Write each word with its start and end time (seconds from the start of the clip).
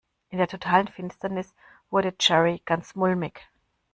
In 0.31 0.39
der 0.39 0.47
totalen 0.47 0.87
Finsternis 0.87 1.53
wurde 1.91 2.15
Jerry 2.19 2.63
ganz 2.65 2.95
mulmig. 2.95 3.47